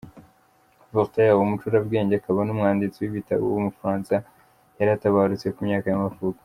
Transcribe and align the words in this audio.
Voltaire, 0.93 1.41
umucurabwenge 1.43 2.13
akaba 2.17 2.39
n’umwanditsi 2.43 2.97
w’ibitabo 3.01 3.43
w’umufaransa 3.47 4.15
yaratabarutse, 4.79 5.47
ku 5.55 5.61
myaka 5.69 5.87
y’amavuko. 5.89 6.39